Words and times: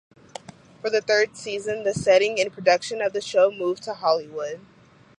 For 0.81 0.89
the 0.89 0.99
third 0.99 1.37
season, 1.37 1.83
the 1.83 1.93
setting 1.93 2.39
and 2.41 2.51
production 2.51 3.03
of 3.03 3.13
the 3.13 3.21
show 3.21 3.51
moved 3.51 3.83
to 3.83 3.93
Hollywood. 3.93 4.59